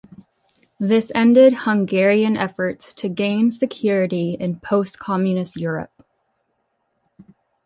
This 0.79 1.11
ended 1.13 1.53
Hungarian 1.57 2.35
efforts 2.35 2.91
to 2.95 3.07
gain 3.07 3.51
security 3.51 4.31
in 4.33 4.59
post-communist 4.59 5.55
Europe. 5.57 5.91